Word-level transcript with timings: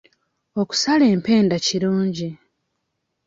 Okusala 0.61 1.05
empenda 1.15 1.55
kirungi. 1.65 2.29